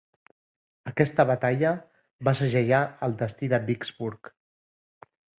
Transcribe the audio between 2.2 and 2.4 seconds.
va